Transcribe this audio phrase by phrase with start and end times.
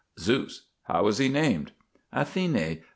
[0.19, 0.63] ZEUS.
[0.85, 1.73] How is he named?
[2.11, 2.81] ATHENE.